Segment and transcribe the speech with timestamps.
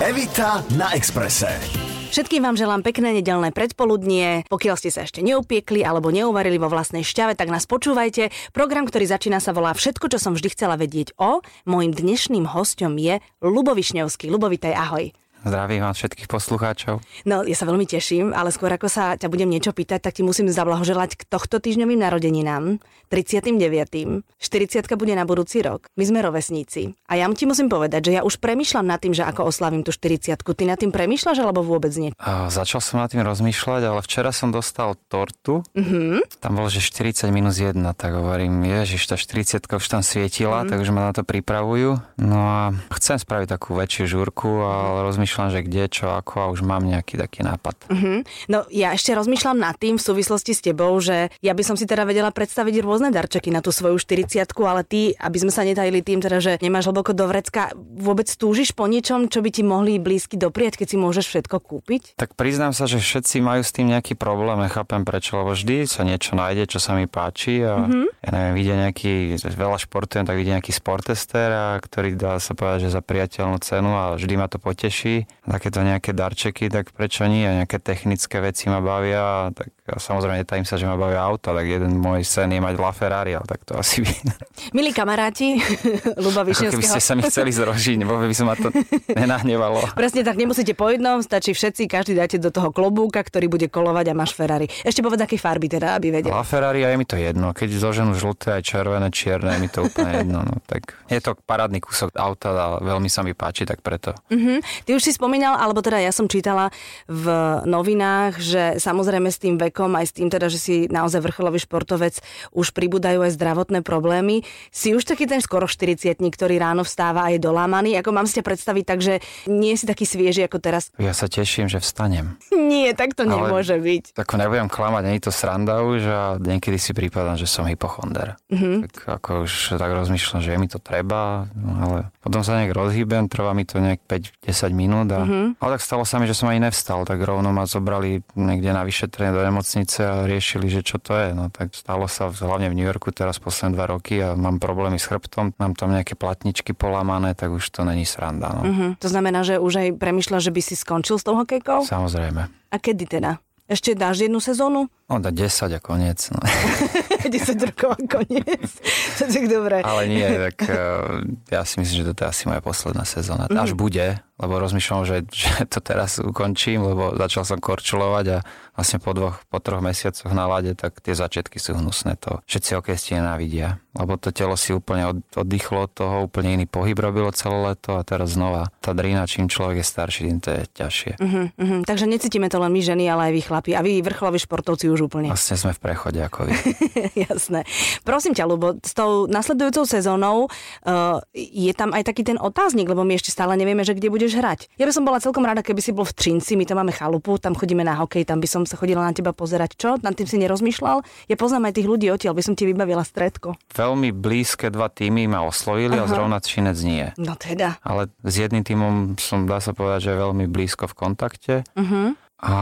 [0.00, 1.60] Evita na Exprese.
[2.08, 4.48] Všetkým vám želám pekné nedelné predpoludnie.
[4.48, 8.32] Pokiaľ ste sa ešte neupiekli alebo neuvarili vo vlastnej šťave, tak nás počúvajte.
[8.56, 11.44] Program, ktorý začína sa volá Všetko, čo som vždy chcela vedieť o.
[11.68, 14.32] Mojím dnešným hostom je Lubo Višňovský.
[14.32, 15.12] Lubo, vitaj, ahoj.
[15.40, 17.00] Zdravím vám všetkých poslucháčov.
[17.24, 20.22] No, ja sa veľmi teším, ale skôr ako sa ťa budem niečo pýtať, tak ti
[20.22, 22.76] musím zablahoželať k tohto týždňovým narodeninám,
[23.08, 24.22] 39.
[24.38, 25.90] 40 bude na budúci rok.
[25.98, 26.94] My sme rovesníci.
[27.10, 29.90] A ja ti musím povedať, že ja už premyšľam nad tým, že ako oslavím tú
[29.90, 32.12] 40 Ty nad tým premyšľaš alebo vôbec nie?
[32.20, 35.64] A začal som nad tým rozmýšľať, ale včera som dostal tortu.
[35.72, 36.38] Mm-hmm.
[36.38, 40.70] Tam bolo, že 40 minus 1, tak hovorím, ježiš, tá 40 už tam svietila, mm-hmm.
[40.70, 41.96] takže ma na to pripravujú.
[42.20, 42.60] No a
[43.00, 46.82] chcem spraviť takú väčšiu žúrku, ale rozmýšľam rozmýšľam, že kde, čo, ako a už mám
[46.82, 47.76] nejaký taký nápad.
[47.86, 48.26] Uh-huh.
[48.50, 51.86] No ja ešte rozmýšľam nad tým v súvislosti s tebou, že ja by som si
[51.86, 56.02] teda vedela predstaviť rôzne darčeky na tú svoju 40 ale ty, aby sme sa netajili
[56.02, 60.02] tým, teda, že nemáš hlboko do vrecka, vôbec túžiš po niečom, čo by ti mohli
[60.02, 62.02] blízky dopriať, keď si môžeš všetko kúpiť?
[62.18, 66.02] Tak priznám sa, že všetci majú s tým nejaký problém, nechápem prečo, lebo vždy sa
[66.02, 68.06] niečo nájde, čo sa mi páči a uh-huh.
[68.24, 72.88] ja neviem, vidia nejaký, veľa športujem, tak vidia nejaký sportester, a ktorý dá sa povedať,
[72.88, 77.44] že za priateľnú cenu a vždy ma to poteší takéto nejaké darčeky, tak prečo nie?
[77.44, 81.66] Nejaké technické veci ma bavia, tak ja samozrejme netajím sa, že ma bavia auta, tak
[81.66, 84.12] jeden môj sen je mať La Ferrari, ale tak to asi by...
[84.76, 85.58] Milí kamaráti,
[86.24, 86.78] Luba Višňovského.
[86.78, 88.70] Keby ste sa mi chceli zrožiť, nebo by som ma to
[89.20, 89.96] nenahnevalo.
[89.98, 94.06] Presne tak, nemusíte po jednom, stačí všetci, každý dáte do toho klobúka, ktorý bude kolovať
[94.10, 94.70] a máš Ferrari.
[94.86, 96.30] Ešte povedz, aké farby teda, aby vedel.
[96.30, 99.68] La Ferrari a je mi to jedno, keď zoženú žlté aj červené, čierne, je mi
[99.68, 100.38] to úplne jedno.
[100.46, 104.14] No, tak je to parádny kúsok auta a veľmi sa mi páči, tak preto.
[104.30, 104.62] Uh-huh.
[104.86, 106.70] Ty už si spomínal, alebo teda ja som čítala
[107.10, 107.26] v
[107.66, 112.18] novinách, že samozrejme s tým vekom aj s tým teda, že si naozaj vrcholový športovec,
[112.54, 114.42] už pribúdajú aj zdravotné problémy.
[114.70, 117.96] Si už taký ten skoro 40 ktorý ráno vstáva a je dolámaný.
[117.98, 119.14] Ako mám si ťa predstaviť tak, že
[119.48, 120.92] nie si taký svieži ako teraz?
[121.00, 122.36] Ja sa teším, že vstanem.
[122.52, 124.18] Nie, tak to Ale nemôže byť.
[124.20, 128.36] Ako nebudem klamať, nie je to sranda už a niekedy si prípadám, že som hypochonder.
[128.52, 128.76] Mm-hmm.
[128.90, 133.30] Tak ako už tak rozmýšľam, že je mi to treba, ale potom sa nejak rozhýbem,
[133.32, 135.46] trvá mi to nejak 5-10 minút a, mm-hmm.
[135.62, 138.84] ale tak stalo sa mi, že som ani nevstal, tak rovno ma zobrali niekde na
[138.84, 141.32] vyšetrenie do nemocnice a riešili, že čo to je.
[141.32, 145.00] No tak stalo sa hlavne v New Yorku teraz posledné dva roky a mám problémy
[145.00, 148.52] s chrbtom, mám tam nejaké platničky polamané, tak už to není sranda.
[148.52, 148.62] No.
[148.68, 148.90] Mm-hmm.
[149.00, 151.86] To znamená, že už aj premyšľa, že by si skončil s tou hokejkou?
[151.88, 152.42] Samozrejme.
[152.50, 153.40] A kedy teda?
[153.70, 154.90] Ešte dáš jednu sezónu?
[155.06, 156.18] No, dá 10 a koniec.
[156.34, 156.42] No.
[157.38, 158.66] 10 rokov a koniec.
[159.22, 159.78] to tak dobre.
[159.86, 161.22] Ale nie, tak uh,
[161.54, 163.46] ja si myslím, že toto je asi moja posledná sezóna.
[163.46, 163.62] Mm-hmm.
[163.62, 168.38] Až bude, lebo rozmýšľam, že, že to teraz ukončím, lebo začal som korčulovať a
[168.74, 172.16] vlastne po dvoch, po troch mesiacoch na lade, tak tie začiatky sú hnusné.
[172.24, 176.64] To všetci hokejisti nenávidia, lebo to telo si úplne od, oddychlo od toho, úplne iný
[176.64, 180.50] pohyb robilo celé leto a teraz znova tá drina, čím človek je starší, tým to
[180.56, 181.12] je ťažšie.
[181.20, 181.80] Uh-huh, uh-huh.
[181.84, 183.70] Takže necítime to len my ženy, ale aj vy chlapi.
[183.76, 185.28] A vy vrcholoví športovci už úplne.
[185.28, 186.54] Vlastne sme v prechode ako vy.
[187.28, 187.68] Jasné.
[188.00, 193.04] Prosím ťa, Lubo, s tou nasledujúcou sezónou uh, je tam aj taký ten otáznik, lebo
[193.04, 194.60] my ešte stále nevieme, že kde budeš hrať.
[194.78, 197.34] Ja by som bola celkom rada, keby si bol v Trinci, my tam máme chalupu,
[197.42, 199.74] tam chodíme na hokej, tam by som sa chodila na teba pozerať.
[199.74, 199.90] Čo?
[199.98, 201.02] Nad tým si nerozmýšľal?
[201.26, 203.58] Ja poznám aj tých ľudí odtiaľ, by som ti vybavila stredko.
[203.74, 206.06] Veľmi blízke dva týmy ma oslovili Aha.
[206.06, 207.10] a zrovna Činec nie.
[207.18, 207.82] No teda.
[207.82, 211.54] Ale s jedným týmom som, dá sa povedať, že veľmi blízko v kontakte.
[211.74, 212.14] Uh-huh.
[212.40, 212.56] A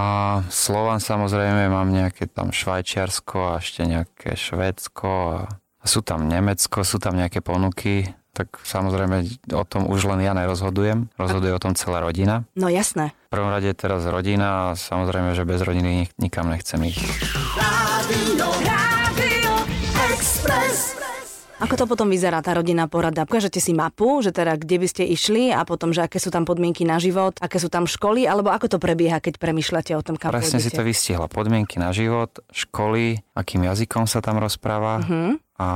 [0.51, 5.41] Slovan samozrejme mám nejaké tam Švajčiarsko a ešte nejaké Švédsko a
[5.87, 11.11] sú tam Nemecko, sú tam nejaké ponuky tak samozrejme o tom už len ja nerozhodujem.
[11.19, 12.47] Rozhoduje o tom celá rodina.
[12.55, 13.11] No jasné.
[13.27, 17.03] V prvom rade je teraz rodina a samozrejme, že bez rodiny nikam nechcem ísť.
[17.59, 19.55] Rádio, Rádio
[20.15, 20.95] Express.
[21.59, 23.27] Ako to potom vyzerá tá rodinná porada?
[23.27, 26.47] Ukážete si mapu, že teda kde by ste išli a potom, že aké sú tam
[26.47, 30.15] podmienky na život, aké sú tam školy, alebo ako to prebieha, keď premyšľate o tom,
[30.15, 30.71] kam Presne pôjdete?
[30.71, 31.27] si to vystihla.
[31.27, 35.69] Podmienky na život, školy, akým jazykom sa tam rozpráva, uh-huh a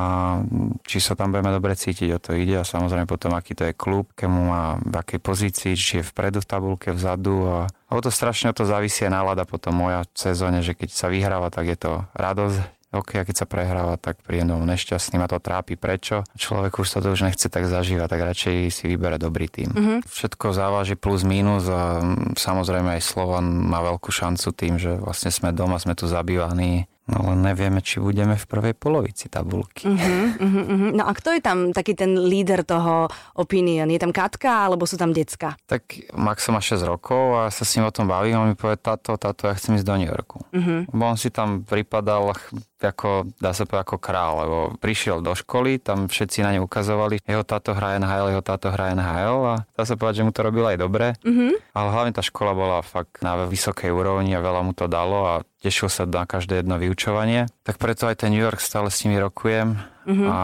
[0.87, 2.63] či sa tam budeme dobre cítiť, o to ide.
[2.63, 6.39] A samozrejme potom, aký to je klub, kemu má v akej pozícii, či je vpredu
[6.39, 7.51] v tabulke, vzadu.
[7.51, 9.75] A, a to strašne o to závisí nálada potom.
[9.75, 12.63] Moja v sezóne, že keď sa vyhráva, tak je to radosť,
[12.93, 16.29] OK, a keď sa prehráva, tak príjem domov nešťastný, ma to trápi, prečo?
[16.37, 19.73] Človek už sa to už nechce tak zažívať, tak radšej si vybere dobrý tým.
[19.73, 19.99] Mm-hmm.
[20.05, 22.05] Všetko závaží plus minus a
[22.37, 27.29] samozrejme aj Slovan má veľkú šancu tým, že vlastne sme doma, sme tu zabývaní, No
[27.29, 29.85] len nevieme, či budeme v prvej polovici tabulky.
[29.85, 30.91] Uh-huh, uh-huh, uh-huh.
[30.97, 33.85] No a kto je tam taký ten líder toho opinion?
[33.93, 35.61] Je tam Katka alebo sú tam decka?
[35.69, 38.81] Tak Max má 6 rokov a sa s ním o tom bavím a mi povie,
[38.81, 40.41] táto, táto, ja chcem ísť do New Yorku.
[40.57, 40.89] Uh-huh.
[40.89, 42.33] Bo on si tam pripadal
[42.81, 47.23] ako, dá sa povedať, ako král, lebo prišiel do školy, tam všetci na ne ukazovali,
[47.23, 50.43] jeho táto hra NHL, jeho táto hra NHL a dá sa povedať, že mu to
[50.43, 51.77] robilo aj dobre, mm-hmm.
[51.77, 55.35] ale hlavne tá škola bola fakt na vysokej úrovni a veľa mu to dalo a
[55.63, 57.47] tešil sa na každé jedno vyučovanie.
[57.63, 60.29] Tak preto aj ten New York stále s nimi rokujem mm-hmm.
[60.29, 60.39] a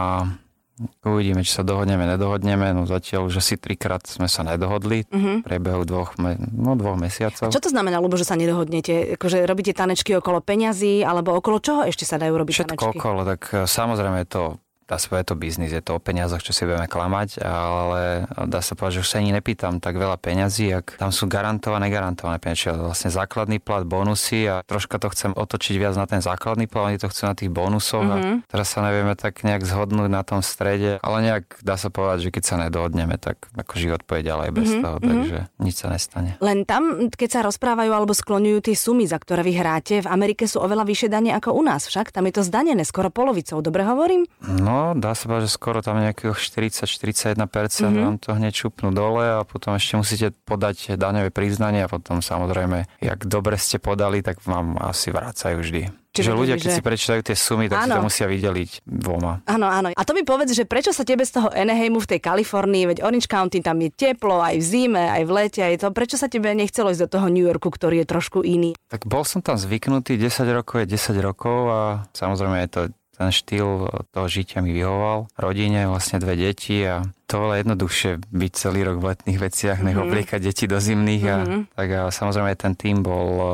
[1.02, 2.70] Uvidíme, či sa dohodneme, nedohodneme.
[2.70, 5.42] No zatiaľ už asi trikrát sme sa nedohodli uh-huh.
[5.42, 7.50] v priebehu dvoch, no, dvoch mesiacov.
[7.50, 9.18] Čo to znamená, lebo že sa nedohodnete?
[9.18, 12.98] Akože robíte tanečky okolo peňazí, alebo okolo čoho ešte sa dajú robiť Všetko tanečky?
[13.02, 14.42] okolo, tak e, samozrejme je to
[14.88, 18.64] dá sa povedať, to biznis, je to o peniazoch, čo si budeme klamať, ale dá
[18.64, 22.40] sa povedať, že už sa ani nepýtam tak veľa peňazí, ak tam sú garantované, garantované
[22.40, 26.88] peniaze, vlastne základný plat, bonusy a troška to chcem otočiť viac na ten základný plat,
[26.88, 28.24] oni to chcú na tých bonusoch mm-hmm.
[28.24, 28.36] a mhm.
[28.48, 32.30] teraz sa nevieme tak nejak zhodnúť na tom strede, ale nejak dá sa povedať, že
[32.32, 34.84] keď sa nedohodneme, tak ako život pôjde ďalej bez mm-hmm.
[34.88, 35.04] toho, mhm.
[35.04, 36.30] takže nič sa nestane.
[36.40, 40.48] Len tam, keď sa rozprávajú alebo skloňujú tie sumy, za ktoré vy hráte, v Amerike
[40.48, 43.84] sú oveľa vyššie dane ako u nás, však tam je to zdanené skoro polovicou, dobre
[43.84, 44.24] hovorím?
[44.40, 48.04] No, dá sa povedať, že skoro tam nejakých 40-41% mm-hmm.
[48.04, 52.88] vám to hneď čupnú dole a potom ešte musíte podať daňové priznanie a potom samozrejme,
[53.00, 55.82] jak dobre ste podali, tak vám asi vrácajú vždy.
[56.18, 56.76] Čiže ľudia, keď že...
[56.80, 57.86] si prečítajú tie sumy, tak áno.
[57.86, 59.44] si to musia vydeliť dvoma.
[59.46, 59.94] Áno, áno.
[59.94, 62.98] A to mi povedz, že prečo sa tebe z toho Anaheimu v tej Kalifornii, veď
[63.06, 66.26] Orange County tam je teplo aj v zime, aj v lete, aj to, prečo sa
[66.26, 68.74] tebe nechcelo ísť do toho New Yorku, ktorý je trošku iný?
[68.90, 71.80] Tak bol som tam zvyknutý, 10 rokov je 10 rokov a
[72.16, 72.80] samozrejme je to
[73.18, 75.26] ten štýl toho žitia mi vyhoval.
[75.34, 80.00] Rodine vlastne dve deti a to bolo jednoduchšie byť celý rok v letných veciach, mm-hmm.
[80.00, 81.24] obliekať deti do zimných.
[81.28, 81.62] A, mm-hmm.
[81.76, 83.48] tak a samozrejme ten tým bol, e,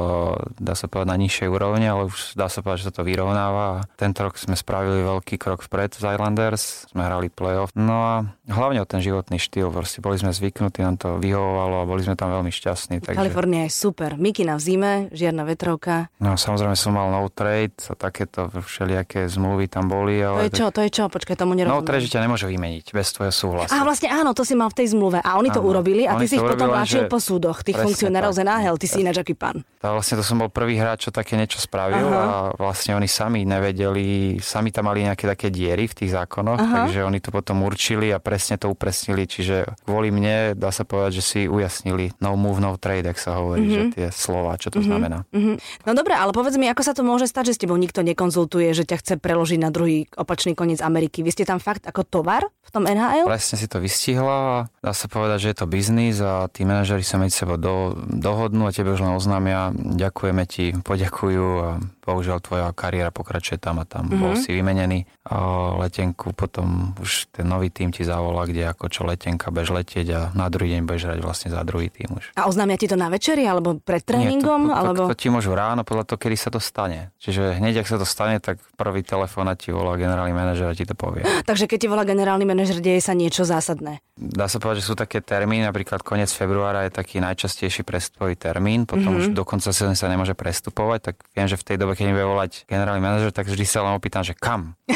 [0.62, 3.82] dá sa povedať, na nižšej úrovni, ale už dá sa povedať, že sa to vyrovnáva.
[3.82, 7.74] A tento rok sme spravili veľký krok vpred z Islanders, sme hrali playoff.
[7.74, 8.14] No a
[8.46, 12.14] hlavne o ten životný štýl, proste boli sme zvyknutí, nám to vyhovovalo a boli sme
[12.14, 13.02] tam veľmi šťastní.
[13.02, 13.18] Takže...
[13.18, 14.14] Kalifornia je super.
[14.14, 16.14] Mikina v zime, žiadna vetrovka.
[16.22, 20.22] No samozrejme som mal no trade a takéto všelijaké zmluvy tam boli.
[20.22, 21.04] Ale to je čo, to je čo?
[21.10, 21.82] Počkaj, tomu nerozumiem.
[21.82, 23.82] No trade, že ťa nemôže vymeniť bez tvojho súhlasu súhlasu.
[23.82, 25.18] A vlastne áno, to si mal v tej zmluve.
[25.20, 28.32] A oni to áno, urobili a ty si ich potom vláčil po súdoch, tých funkcionárov
[28.32, 29.64] z NHL, ty si ináč aký pán.
[29.80, 32.24] Tá vlastne to som bol prvý hráč, čo také niečo spravil Aha.
[32.24, 36.88] a vlastne oni sami nevedeli, sami tam mali nejaké také diery v tých zákonoch, Aha.
[36.88, 41.20] takže oni to potom určili a presne to upresnili, čiže kvôli mne dá sa povedať,
[41.20, 43.76] že si ujasnili no move, no trade, ak sa hovorí, mm-hmm.
[43.76, 44.88] že tie slova, čo to mm-hmm.
[44.88, 45.18] znamená.
[45.30, 45.56] Mm-hmm.
[45.84, 48.72] No dobre, ale povedz mi, ako sa to môže stať, že s tebou nikto nekonzultuje,
[48.72, 51.20] že ťa chce preložiť na druhý opačný koniec Ameriky.
[51.20, 53.28] Vy ste tam fakt ako tovar v tom NHL?
[53.28, 57.02] Presne si to vystihla a dá sa povedať, že je to biznis a tí manažeri
[57.02, 61.68] sa medzi sebou do, dohodnú a tebe už len oznámia, ďakujeme ti, poďakujú a
[62.04, 64.06] bohužiaľ tvoja kariéra pokračuje tam a tam.
[64.06, 64.20] Mm-hmm.
[64.20, 65.36] Bol si vymenený a
[65.80, 70.20] letenku, potom už ten nový tým ti zavolá, kde ako čo letenka bež letieť a
[70.36, 72.36] na druhý deň budeš hrať vlastne za druhý tým už.
[72.36, 74.68] A oznámia ti to na večeri alebo pred tréningom?
[74.68, 75.02] Nie, to, to, alebo...
[75.08, 77.08] to, to, ti môžu ráno podľa toho, kedy sa to stane.
[77.24, 80.84] Čiže hneď, ak sa to stane, tak prvý telefón ti volá generálny manažer a ti
[80.84, 81.24] to povie.
[81.48, 84.00] Takže keď ti volá generálny manažer, deje sa niečo zásadné.
[84.14, 88.84] Dá sa povedať, že sú také termíny, napríklad koniec februára je taký najčastejší prestupový termín,
[88.84, 89.32] potom mm-hmm.
[89.32, 92.14] už do konca sezóny sa nemôže prestupovať, tak viem, že v tej dobe, keď mi
[92.16, 94.78] bude volať generálny manažer, tak vždy sa len opýtam, že kam.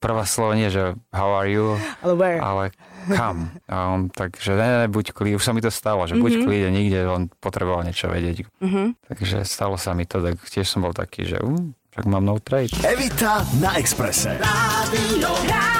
[0.00, 2.40] Prvá slovo nie, že how are you, ale, where?
[2.40, 2.64] ale
[3.12, 3.52] kam.
[3.68, 6.24] A on tak, že ne, ne, buď klid, už sa mi to stalo, že mm-hmm.
[6.24, 8.48] buď klid, nikde, on potreboval niečo vedieť.
[8.64, 8.86] Mm-hmm.
[9.12, 12.40] Takže stalo sa mi to, tak tiež som bol taký, že um, tak mám no
[12.40, 12.72] trade.
[12.80, 14.40] Evita na Exprese.
[14.40, 15.79] Rádio, Rádio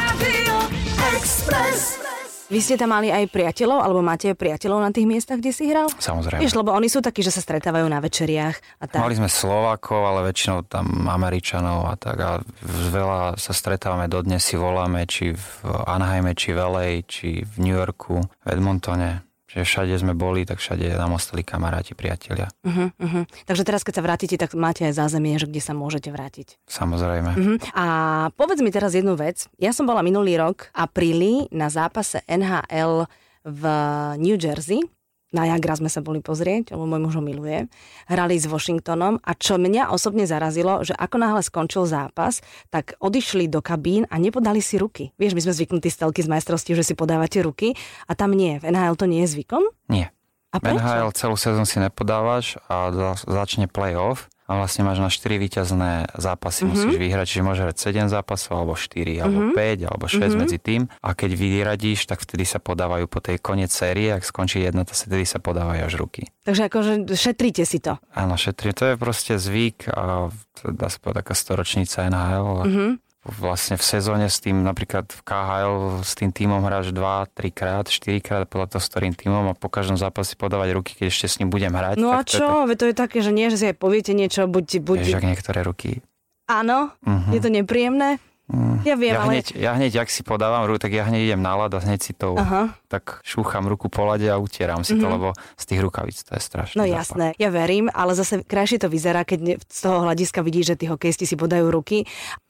[1.20, 2.00] Express.
[2.49, 5.69] Vy ste tam mali aj priateľov, alebo máte aj priateľov na tých miestach, kde si
[5.69, 5.87] hral?
[5.87, 6.40] Samozrejme.
[6.40, 8.80] Vieš, lebo oni sú takí, že sa stretávajú na večeriach.
[8.80, 9.04] A tak.
[9.04, 12.16] Mali sme Slovákov, ale väčšinou tam Američanov a tak.
[12.25, 12.30] A
[12.64, 15.47] veľa sa stretávame, dodnes si voláme, či v
[15.85, 20.62] Anaheime, či v LA, či v New Yorku, v Edmontone že všade sme boli, tak
[20.62, 22.47] všade nám ostali kamaráti, priatelia.
[22.62, 23.25] Uh-huh, uh-huh.
[23.50, 26.62] Takže teraz, keď sa vrátite, tak máte aj zázemie, že kde sa môžete vrátiť.
[26.71, 27.30] Samozrejme.
[27.35, 27.57] Uh-huh.
[27.75, 27.85] A
[28.38, 29.50] povedz mi teraz jednu vec.
[29.59, 33.11] Ja som bola minulý rok apríli na zápase NHL
[33.42, 33.62] v
[34.23, 34.87] New Jersey
[35.30, 37.70] na Jagra sme sa boli pozrieť, lebo môj muž ho miluje.
[38.10, 42.42] Hrali s Washingtonom a čo mňa osobne zarazilo, že ako náhle skončil zápas,
[42.75, 45.14] tak odišli do kabín a nepodali si ruky.
[45.16, 47.78] Vieš, my sme zvyknutí z telky z majstrovstiev, že si podávate ruky
[48.10, 48.58] a tam nie.
[48.58, 49.62] V NHL to nie je zvykom?
[49.87, 50.10] Nie.
[50.50, 50.82] A prečo?
[50.82, 52.90] NHL celú sezónu si nepodávaš a
[53.22, 56.75] začne playoff a vlastne máš na 4 víťazné zápasy, mm-hmm.
[56.75, 59.87] musíš vyhrať, čiže môže hrať 7 zápasov, alebo 4, alebo mm-hmm.
[59.87, 60.40] 5, alebo 6 mm-hmm.
[60.42, 60.83] medzi tým.
[61.07, 64.90] A keď vyradíš, tak vtedy sa podávajú po tej koniec série, ak skončí jedna, to
[64.90, 66.26] vtedy sa podávajú až ruky.
[66.42, 68.02] Takže akože šetríte si to.
[68.11, 68.75] Áno, šetrí.
[68.75, 72.50] To je proste zvyk a to dá sa povedať taká storočnica NHL.
[72.66, 77.53] Mm-hmm vlastne v sezóne s tým, napríklad v KHL s tým týmom hráš 2, 3
[77.53, 81.12] krát, 4 krát podľa toho s ktorým týmom a po každom zápase podávať ruky, keď
[81.12, 82.00] ešte s ním budem hrať.
[82.00, 82.65] No a čo?
[82.65, 84.67] To je, to je také, že nie, že si aj poviete niečo, buď...
[84.81, 84.99] buď...
[85.05, 86.00] Vieš, niektoré ruky.
[86.49, 86.97] Áno?
[87.05, 87.31] Uh-huh.
[87.31, 88.17] Je to nepríjemné?
[88.50, 88.83] Mm.
[88.83, 89.33] Ja viem, ja ale...
[89.39, 92.00] Hneď, ja hneď, ak si podávam ruku, tak ja hneď idem na lad a hneď
[92.03, 92.75] si to Aha.
[92.90, 95.02] Tak šúcham ruku po lade a utieram si mm-hmm.
[95.02, 95.14] to, mhm.
[95.14, 96.75] lebo z tých rukavíc to je strašné.
[96.75, 100.76] No jasné, ja verím, ale zase krajšie to vyzerá, keď z toho hľadiska vidíš, že
[100.82, 102.02] tí hokejisti si podajú ruky.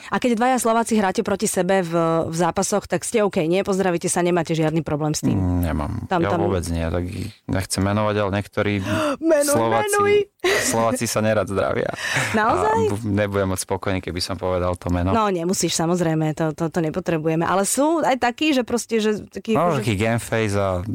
[0.09, 1.93] A keď dvaja Slováci hráte proti sebe v,
[2.25, 3.61] v zápasoch, tak ste OK, nie?
[3.61, 5.37] Pozdravíte sa, nemáte žiadny problém s tým?
[5.37, 5.93] Mm, nemám.
[6.09, 6.41] Tam, ja tam...
[6.41, 7.05] vôbec nie, tak
[7.45, 8.73] nechcem menovať, ale niektorí
[9.21, 10.15] menuj, Slováci, menuj.
[10.73, 11.93] Slováci sa nerad zdravia.
[12.33, 12.79] Naozaj?
[12.89, 15.13] A nebudem moc spokojný, keby som povedal to meno.
[15.13, 17.45] No nemusíš, samozrejme, to, to, to nepotrebujeme.
[17.45, 19.21] Ale sú aj takí, že proste, že...
[19.29, 19.85] Taký, no, že...
[19.85, 19.95] taký
[20.31, 20.87] game face a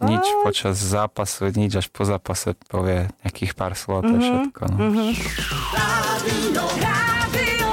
[0.00, 0.34] nič a...
[0.40, 4.24] počas zápasu, nič až po zápase povie nejakých pár slov, to je mm-hmm.
[4.24, 4.62] všetko.
[4.72, 4.76] No.
[4.80, 5.10] Mm-hmm.
[5.76, 7.70] Rádio, Rádio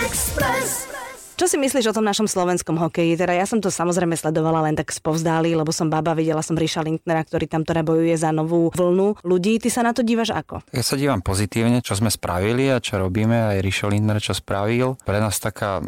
[0.00, 0.88] Express.
[1.34, 3.18] Čo si myslíš o tom našom slovenskom hokeji?
[3.18, 6.86] Teda ja som to samozrejme sledovala len tak spovzdáli, lebo som baba, videla som Ríša
[6.86, 9.58] Lindnera, ktorý tam teda bojuje za novú vlnu ľudí.
[9.58, 10.62] Ty sa na to dívaš ako?
[10.70, 13.50] Ja sa dívam pozitívne, čo sme spravili a čo robíme.
[13.50, 14.94] Aj Ríša Lindner, čo spravil.
[15.02, 15.82] Pre nás taká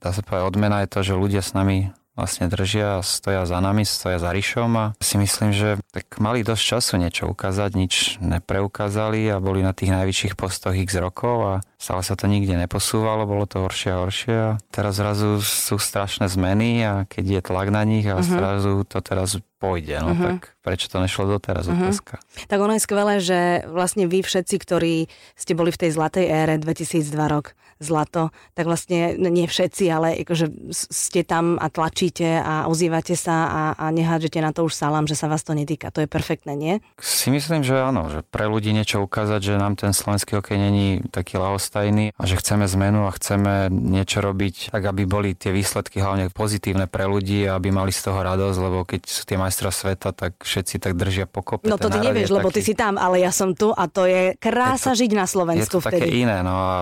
[0.00, 3.88] dá sa povedať, odmena je to, že ľudia s nami vlastne držia, stoja za nami,
[3.88, 9.24] stoja za Rišom a si myslím, že tak mali dosť času niečo ukázať, nič nepreukázali
[9.32, 13.48] a boli na tých najvyšších postoch x rokov a stále sa to nikde neposúvalo, bolo
[13.48, 17.88] to horšie a horšie a teraz zrazu sú strašné zmeny a keď je tlak na
[17.88, 18.28] nich a uh-huh.
[18.28, 20.24] zrazu to teraz pôjde, no uh-huh.
[20.36, 21.88] tak prečo to nešlo doteraz uh-huh.
[21.88, 22.20] otázka.
[22.52, 25.08] Tak ono je skvelé, že vlastne vy všetci, ktorí
[25.40, 30.70] ste boli v tej zlatej ére 2002 rok, zlato, tak vlastne nie všetci, ale akože
[30.70, 35.16] ste tam a tlačíte a ozývate sa a, a nehádžete na to už salám, že
[35.16, 35.88] sa vás to netýka.
[35.90, 36.74] To je perfektné, nie?
[37.00, 41.00] Si myslím, že áno, že pre ľudí niečo ukázať, že nám ten slovenský hokej není
[41.08, 46.04] taký lahostajný a že chceme zmenu a chceme niečo robiť tak, aby boli tie výsledky
[46.04, 49.72] hlavne pozitívne pre ľudí a aby mali z toho radosť, lebo keď sú tie majstra
[49.72, 51.64] sveta, tak všetci tak držia pokope.
[51.64, 54.36] No to ty nevieš, lebo ty si tam, ale ja som tu a to je
[54.36, 56.02] krása je to, žiť na Slovensku je to vtedy.
[56.04, 56.72] také iné, no a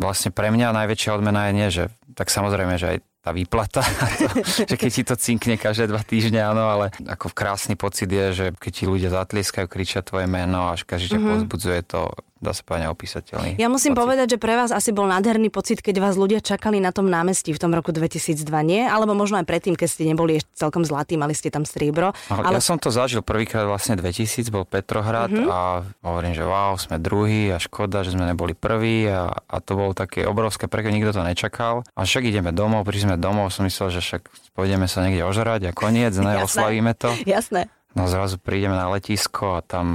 [0.00, 1.84] vlastne pre mňa najväčšia odmena je nie, že
[2.16, 3.84] tak samozrejme, že aj tá výplata,
[4.18, 4.28] to,
[4.64, 8.46] že keď ti to cinkne každé dva týždne, áno, ale ako krásny pocit je, že
[8.56, 11.32] keď ti ľudia zatlieskajú, kričia tvoje meno a každý ťa mm-hmm.
[11.44, 12.08] pozbudzuje to,
[12.40, 13.50] dá sa povedať neopísateľný.
[13.60, 14.02] Ja musím pocit.
[14.02, 17.52] povedať, že pre vás asi bol nádherný pocit, keď vás ľudia čakali na tom námestí
[17.52, 18.82] v tom roku 2002, nie?
[18.88, 22.16] Alebo možno aj predtým, keď ste neboli ešte celkom zlatí, mali ste tam striebro.
[22.32, 22.56] Ale...
[22.56, 25.52] Ja som to zažil prvýkrát vlastne 2000, bol Petrohrad mm-hmm.
[25.52, 29.76] a hovorím, že wow, sme druhý a škoda, že sme neboli prví a, a to
[29.76, 31.84] bolo také obrovské prekvapenie, nikto to nečakal.
[31.92, 34.22] A však ideme domov, prišli sme domov, som myslel, že však
[34.56, 37.12] pôjdeme sa niekde ožrať a koniec, ne, oslavíme to.
[37.28, 37.68] Jasné.
[37.92, 39.86] No zrazu prídeme na letisko a tam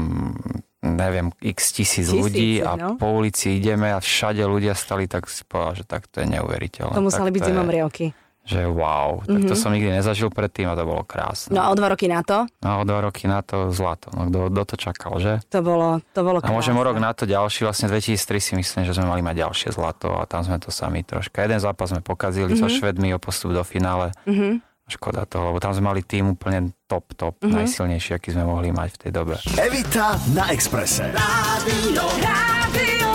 [0.85, 2.89] neviem, x tisíc, tisíc ľudí a no.
[3.01, 6.93] po ulici ideme a všade ľudia stali, tak si povedal, že tak to je neuveriteľné.
[6.93, 8.13] To museli byť zimom rievky
[8.45, 9.57] že wow, tak to mm-hmm.
[9.57, 11.57] som nikdy nezažil predtým a to bolo krásne.
[11.57, 12.45] No a o dva roky na to?
[12.61, 14.13] No a o dva roky na to zlato.
[14.13, 15.41] No kto, kto to čakal, že?
[15.49, 16.53] To bolo, to bolo krásne.
[16.53, 19.49] A môžem o rok na to ďalší, vlastne 2003 si myslím, že sme mali mať
[19.49, 21.41] ďalšie zlato a tam sme to sami troška.
[21.41, 22.69] Jeden zápas sme pokazili mm-hmm.
[22.69, 24.13] so Švedmi o postup do finále.
[24.29, 24.74] Mm-hmm.
[24.85, 27.57] Škoda toho, lebo tam sme mali tým úplne top, top, mm-hmm.
[27.57, 29.33] najsilnejší, aký sme mohli mať v tej dobe.
[29.57, 31.09] Evita na Exprese.
[31.09, 33.09] Rádio, Rádio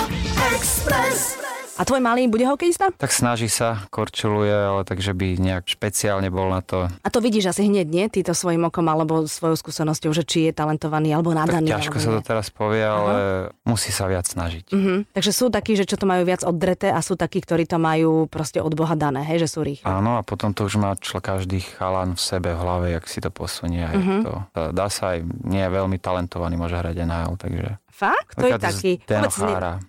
[0.50, 1.50] Express.
[1.78, 2.90] A tvoj malý bude hokejista?
[2.90, 6.90] Tak snaží sa, korčuluje, ale takže by nejak špeciálne bol na to.
[6.90, 8.04] A to vidíš asi hneď, nie?
[8.10, 11.70] Týto svojim okom alebo svojou skúsenosťou, že či je talentovaný alebo nadaný.
[11.70, 13.22] Tak ťažko sa to teraz povie, ale Aha.
[13.64, 14.74] musí sa viac snažiť.
[14.74, 15.06] Uh-huh.
[15.14, 18.26] Takže sú takí, že čo to majú viac oddreté a sú takí, ktorí to majú
[18.26, 19.86] proste od Boha dané, hej, že sú rýchli.
[19.86, 23.22] Áno, a potom to už má čl- každý chalan v sebe, v hlave, jak si
[23.22, 23.86] to posunie.
[23.86, 24.20] Uh-huh.
[24.26, 24.32] To,
[24.74, 27.68] dá sa aj, nie je veľmi talentovaný, môže hrať NHL, takže...
[27.90, 28.32] Fakt?
[28.40, 28.90] To je taký...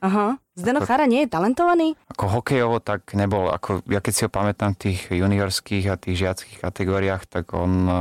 [0.04, 0.36] Aha.
[0.52, 1.96] Zdeno Chara nie je talentovaný?
[2.12, 3.48] Ako hokejovo tak nebol.
[3.48, 7.88] Ako, ja keď si ho pamätám v tých juniorských a tých žiackých kategóriách, tak on
[7.88, 7.94] e,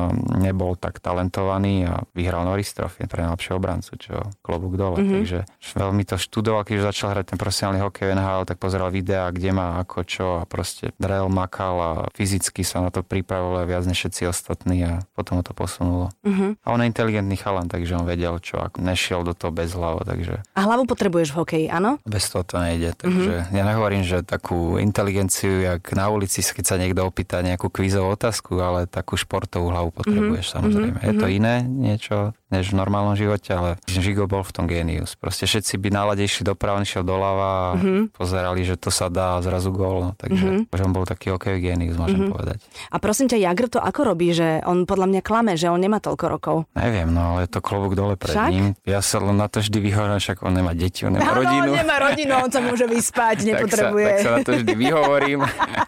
[0.43, 4.99] nebol tak talentovaný a vyhral Norris Trophy pre najlepšieho obrancu, čo klobúk dole.
[4.99, 5.15] Mm-hmm.
[5.15, 5.39] Takže
[5.79, 9.79] veľmi to študoval, keď začal hrať ten profesionálny hokej NHL, tak pozeral videá, kde má
[9.87, 14.27] ako čo a proste drel, makal a fyzicky sa na to pripravoval viac než všetci
[14.27, 16.11] ostatní a potom ho to posunulo.
[16.27, 16.67] Mm-hmm.
[16.67, 20.03] A on je inteligentný chalan, takže on vedel čo, ako nešiel do toho bez hlavu.
[20.03, 20.43] Takže...
[20.59, 22.03] A hlavu potrebuješ v hokeji, áno?
[22.03, 22.91] Bez toho to nejde.
[22.99, 23.55] Takže mm-hmm.
[23.55, 28.59] ja nehovorím, že takú inteligenciu, jak na ulici, keď sa niekto opýta nejakú kvízovú otázku,
[28.59, 30.57] ale takú športovú hlavu potrebuješ mm-hmm.
[30.59, 30.99] samozrejme.
[31.07, 35.15] Je to iné niečo, než v normálnom živote, ale Žigo bol v tom génius.
[35.15, 38.03] Proste všetci by nálade išli doprava, išiel doľava a mm-hmm.
[38.19, 40.11] pozerali, že to sa dá a zrazu gól.
[40.11, 40.13] No.
[40.19, 40.85] Takže mm-hmm.
[40.91, 42.35] on bol taký hokejový génius, môžem mm-hmm.
[42.35, 42.59] povedať.
[42.91, 46.03] A prosím ťa, Jagr to ako robí, že on podľa mňa klame, že on nemá
[46.03, 46.57] toľko rokov?
[46.75, 48.51] Neviem, no ale je to klobúk dole pred však?
[48.51, 48.67] ním.
[48.83, 51.71] Ja sa len na to vždy vyhovorím, však on nemá deti, on nemá ano, rodinu.
[51.71, 54.07] on nemá rodinu, on sa môže vyspať, nepotrebuje.
[54.07, 55.41] tak, sa, tak sa na to vždy vyhovorím.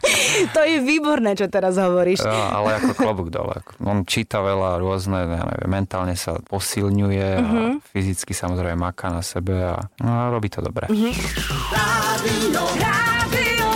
[0.57, 2.27] to je výborné, čo teraz hovoríš.
[2.27, 3.63] No, ale ako klobúk dole.
[3.83, 7.47] On číta veľa rôzne, ja neviem, mentálne sa posilňuje uh-huh.
[7.47, 7.75] a mhm.
[7.95, 10.91] fyzicky samozrejme maká na sebe a, no, a robí to dobre.
[10.91, 11.15] Uh-huh.
[11.71, 13.69] Rádio, Rádio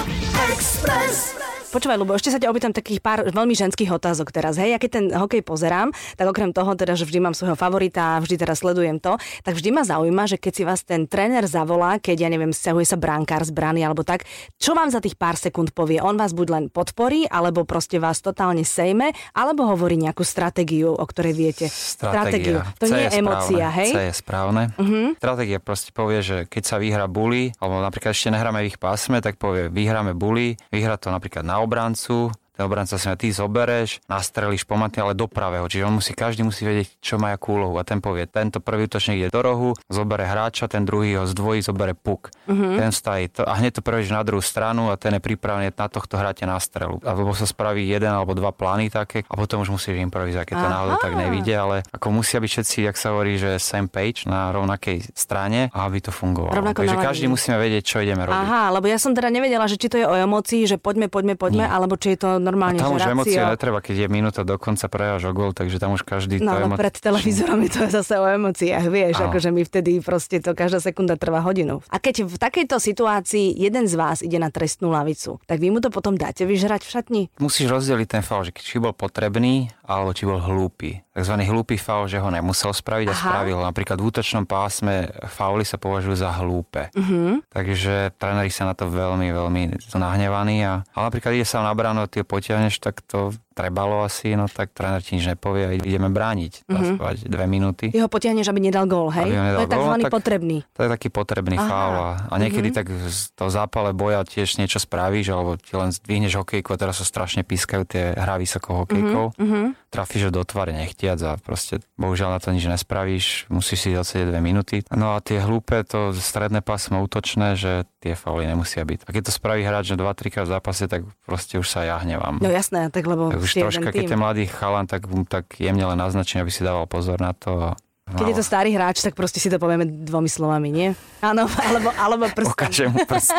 [0.51, 1.46] Express.
[1.77, 4.57] Počúvaj, Lubo, ešte sa ťa opýtam takých pár veľmi ženských otázok teraz.
[4.57, 8.17] Hej, ja keď ten hokej pozerám, tak okrem toho, teda, že vždy mám svojho favorita
[8.17, 11.45] a vždy teraz sledujem to, tak vždy ma zaujíma, že keď si vás ten tréner
[11.45, 14.25] zavolá, keď ja neviem, stiahuje sa brankár z brany alebo tak,
[14.57, 16.01] čo vám za tých pár sekúnd povie?
[16.01, 21.05] On vás buď len podporí, alebo proste vás totálne sejme, alebo hovorí nejakú stratégiu, o
[21.05, 21.69] ktorej viete.
[21.69, 22.65] Stratégia.
[22.65, 22.81] Stratégiu.
[22.81, 23.91] To C nie je, emócia, hej?
[23.93, 24.73] C je správne.
[24.81, 25.13] Uh-huh.
[25.21, 29.21] Stratégia proste povie, že keď sa vyhra bully, alebo napríklad ešte nehráme v ich pásme,
[29.21, 34.65] tak povie, vyhráme bully, vyhrá to napríklad na obrancu, ten obranca si ty zobereš, nastrelíš
[34.65, 35.69] pomatne, ale do pravého.
[35.69, 37.77] Čiže on musí, každý musí vedieť, čo má akú úlohu.
[37.77, 41.61] A ten povie, tento prvý útočník ide do rohu, zobere hráča, ten druhý ho zdvojí,
[41.61, 42.33] zobere puk.
[42.49, 42.81] Uh-huh.
[42.81, 45.87] Ten stají to, a hneď to prevedeš na druhú stranu a ten je pripravený na
[45.93, 46.97] tohto hráte na strelu.
[47.05, 50.69] Alebo sa spraví jeden alebo dva plány také a potom už musíš improvizovať, keď to
[50.73, 54.49] náhodou tak nevidie, ale ako musia byť všetci, jak sa hovorí, že same page na
[54.57, 56.57] rovnakej strane, aby to fungovalo.
[56.57, 58.37] Rovnako Takže každý musíme vedieť, čo ideme robiť.
[58.37, 61.35] Aha, lebo ja som teda nevedela, že či to je o emócii, že poďme, poďme,
[61.37, 61.73] poďme, Nie.
[61.73, 64.87] alebo či je to normálne, a tam už emócie netreba, keď je minúta do konca
[64.87, 66.39] prehráš o gol, takže tam už každý...
[66.39, 66.79] No, ale emo...
[66.79, 69.27] pred televízorom je to zase o emóciách, vieš, no.
[69.27, 71.83] akože my vtedy proste to každá sekunda trvá hodinu.
[71.91, 75.83] A keď v takejto situácii jeden z vás ide na trestnú lavicu, tak vy mu
[75.83, 77.23] to potom dáte vyžrať v šatni?
[77.43, 80.99] Musíš rozdeliť ten faul, že či bol potrebný, alebo či bol hlúpy.
[81.15, 83.23] Takzvaný hlúpy faul, že ho nemusel spraviť a Aha.
[83.23, 83.59] spravil.
[83.63, 86.91] Napríklad v útočnom pásme fauly sa považujú za hlúpe.
[86.93, 87.39] Uh-huh.
[87.49, 89.63] Takže tréneri sa na to veľmi, veľmi
[89.95, 90.67] nahnevaní.
[90.67, 94.45] A, ale napríklad ide sa na bránu, ty ho potiahneš, tak to trebalo asi, no
[94.53, 96.69] tak tréner ti nič nepovie ideme brániť.
[96.69, 97.25] Mm-hmm.
[97.25, 97.89] dve minúty.
[97.89, 99.33] Ty ho potiahneš, aby nedal gól, hej?
[99.33, 99.93] Nedal to je tzv.
[99.97, 100.59] No potrebný.
[100.77, 101.65] To je taký potrebný Aha.
[101.65, 101.97] faul.
[102.29, 102.93] A, niekedy mm-hmm.
[102.93, 107.01] tak z toho zápale boja tiež niečo spravíš, alebo ti len zdvihneš hokejku a teraz
[107.01, 109.41] sa strašne pískajú tie hra vysoko hokejkou.
[109.41, 109.86] Mm-hmm.
[109.97, 114.29] Trafíš ho do tvare nechtiac a proste bohužiaľ na to nič nespravíš, musíš si odsedieť
[114.29, 114.85] dve minúty.
[114.93, 119.09] No a tie hlúpe, to stredné pásmo útočné, že tie fauly nemusia byť.
[119.09, 121.97] A keď to spraví hráč, že 2-3 krát v zápase, tak proste už sa ja
[121.97, 122.45] hnevám.
[122.45, 125.99] No jasné, tak lebo tak už troška, keď ten mladý chalan, tak, tak jemne len
[125.99, 127.73] naznačím, aby si dával pozor na to.
[128.07, 130.89] Keď je to starý hráč, tak proste si to povieme dvomi slovami, nie?
[131.27, 132.55] Áno, alebo, alebo prst.
[132.55, 133.35] Ukážem mu prst.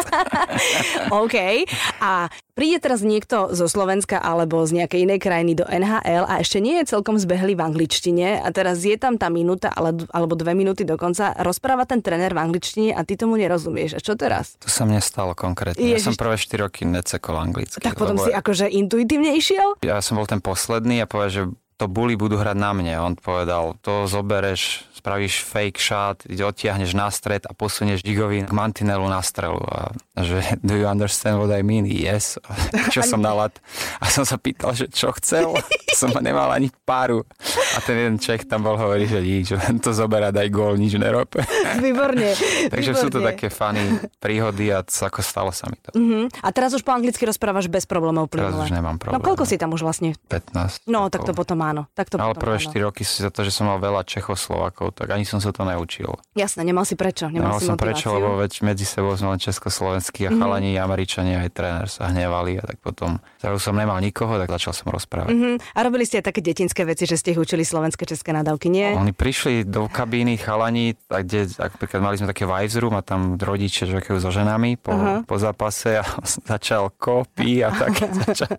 [1.23, 1.63] OK.
[2.03, 6.59] A príde teraz niekto zo Slovenska alebo z nejakej inej krajiny do NHL a ešte
[6.59, 10.83] nie je celkom zbehlý v angličtine a teraz je tam tá minúta alebo dve minúty
[10.83, 13.95] dokonca, rozpráva ten tréner v angličtine a ty tomu nerozumieš.
[13.95, 14.59] A čo teraz?
[14.59, 15.79] To sa mne stalo konkrétne.
[15.79, 16.03] Ježiš.
[16.03, 17.79] Ja som prvé 4 roky necekol anglicky.
[17.79, 19.79] Tak potom si akože intuitívne išiel?
[19.79, 21.43] Ja som bol ten posledný a povedal, že
[21.77, 22.93] to bully budú hrať na mne.
[22.97, 29.05] On povedal, to zobereš, spravíš fake shot, odtiahneš na stred a posunieš Gigovi k mantinelu
[29.05, 29.61] na strelu.
[29.61, 31.85] A že do you understand what I mean?
[31.85, 32.41] Yes.
[32.93, 33.61] čo som nalat.
[34.01, 35.53] A som sa pýtal, že čo chcel.
[35.97, 37.25] som nemal ani páru.
[37.73, 40.97] A ten jeden Čech tam bol hovorí, že nič, len to zoberá, daj gól, nič
[40.97, 41.29] nerob.
[41.85, 42.33] Výborne.
[42.73, 43.01] Takže výborne.
[43.01, 45.93] sú to také funny príhody a ako stalo sa mi to.
[45.93, 46.25] Uh-huh.
[46.41, 48.65] A teraz už po anglicky rozprávaš bez problémov plynule.
[48.65, 49.21] Teraz už nemám problém.
[49.21, 50.13] No koľko si tam už vlastne?
[50.29, 50.89] 15.
[50.89, 51.91] No, tak to potom áno.
[51.91, 52.71] Tak to Ale potom prvé áno.
[52.71, 55.67] 4 roky si za to, že som mal veľa Čechoslovakov, tak ani som sa to
[55.67, 56.15] neučil.
[56.33, 57.27] Jasné, nemal si prečo.
[57.27, 60.39] Nemal, nemal si som prečo, lebo veď medzi sebou sme len československí a mm-hmm.
[60.39, 64.73] chalani, Američania aj tréner sa hnevali a tak potom, zrazu som nemal nikoho, tak začal
[64.73, 65.31] som rozprávať.
[65.35, 65.55] Mm-hmm.
[65.75, 68.95] A robili ste aj také detinské veci, že ste ich učili slovenské, české nadávky, nie?
[68.95, 73.89] Oni prišli do kabíny chalani, kde napríklad mali sme také vice room a tam rodičia
[73.89, 75.19] žakajú so ženami po, uh-huh.
[75.25, 76.05] po zápase a
[76.51, 77.91] začal kopy a tak
[78.27, 78.55] začal,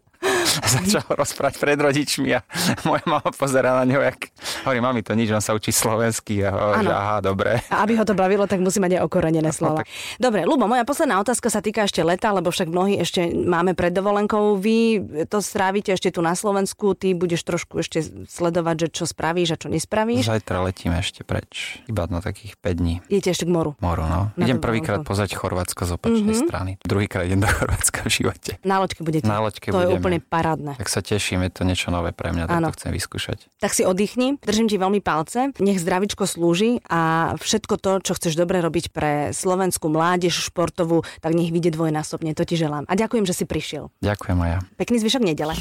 [0.80, 2.40] začal rozprávať pred rodičmi a
[2.88, 4.32] moja mama pozera na neho, jak
[4.64, 7.62] hovorí, mami, to nič, on sa učí slovensky a hovorí, že aha, dobre.
[7.70, 9.84] A aby ho to bavilo, tak musí mať aj okorenené slova.
[10.16, 13.92] Dobre, Lubo, moja posledná otázka sa týka ešte leta, lebo však mnohí ešte máme pred
[13.92, 14.58] dovolenkou.
[14.58, 19.54] Vy to strávite ešte tu na Slovensku, ty budeš trošku ešte sledovať, že čo spravíš
[19.54, 20.28] a čo nespravíš.
[20.28, 22.94] Zajtra letíme ešte preč, iba na takých 5 dní.
[23.08, 23.70] Idete ešte k moru?
[23.78, 24.30] Moru, no.
[24.34, 26.48] Na idem prvýkrát pozrieť Chorvátsko z opačnej mm-hmm.
[26.48, 26.70] strany.
[26.82, 28.50] Druhýkrát idem do Chorvátska v živote.
[28.64, 29.26] Na loďke budete.
[29.26, 29.92] Na loďke to budeme.
[29.92, 30.78] je úplne parádne.
[30.78, 33.38] Tak sa teším, je to niečo nové pre mňa, tak to chcem vyskúšať.
[33.58, 38.38] Tak si oddychni, držím ti veľmi palce, nech zdravičko slúži a všetko to, čo chceš
[38.38, 42.86] dobre robiť pre slovenskú mládež športovú, tak nech vyjde dvojnásobne, to ti želám.
[42.86, 43.90] A ďakujem, že si prišiel.
[43.98, 44.58] Ďakujem aj ja.
[44.78, 45.54] Pekný zvyšok nedele.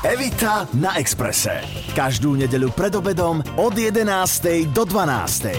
[0.00, 1.60] Evita na Exprese.
[1.92, 4.08] Každú nedeľu pred obedom od 11.
[4.72, 5.52] do 12.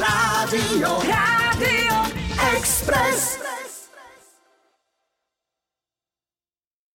[0.00, 1.96] Rádio, Rádio
[2.56, 3.59] Express.